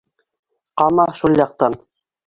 [0.83, 1.81] Ҡама шул яҡтан!